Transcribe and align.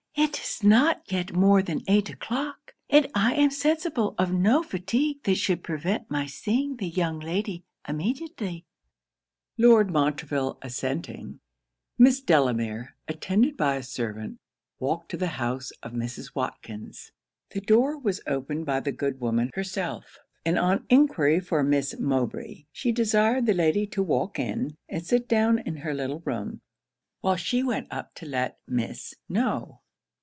'It 0.13 0.37
is 0.39 0.61
not 0.63 1.01
yet 1.11 1.33
more 1.33 1.63
than 1.63 1.81
eight 1.87 2.07
o'clock, 2.09 2.75
and 2.89 3.07
I 3.15 3.33
am 3.33 3.49
sensible 3.49 4.13
of 4.19 4.31
no 4.33 4.61
fatigue 4.61 5.23
that 5.23 5.35
should 5.37 5.63
prevent 5.63 6.11
my 6.11 6.27
seeing 6.27 6.75
the 6.77 6.87
young 6.87 7.19
lady 7.19 7.63
immediately.' 7.87 8.65
Lord 9.57 9.89
Montreville 9.89 10.57
assenting, 10.61 11.39
Miss 11.97 12.19
Delamere, 12.21 12.95
attended 13.07 13.55
by 13.57 13.77
a 13.77 13.83
servant, 13.83 14.37
walked 14.79 15.09
to 15.11 15.17
the 15.17 15.27
house 15.27 15.71
of 15.81 15.93
Mrs. 15.93 16.35
Watkins. 16.35 17.11
The 17.51 17.61
door 17.61 17.97
was 17.97 18.21
opened 18.27 18.65
by 18.65 18.81
the 18.81 18.91
good 18.91 19.21
woman 19.21 19.49
herself; 19.55 20.19
and 20.45 20.59
on 20.59 20.85
enquiry 20.89 21.39
for 21.39 21.63
Miss 21.63 21.97
Mowbray, 21.97 22.65
she 22.71 22.91
desired 22.91 23.45
the 23.47 23.53
lady 23.55 23.87
to 23.87 24.03
walk 24.03 24.37
in, 24.37 24.77
and 24.89 25.03
sit 25.05 25.27
down 25.27 25.57
in 25.59 25.77
her 25.77 25.93
little 25.95 26.19
room, 26.25 26.61
while 27.21 27.37
she 27.37 27.63
went 27.63 27.87
up 27.89 28.13
to 28.15 28.25
let 28.27 28.59
Miss 28.67 29.15
know. 29.29 29.79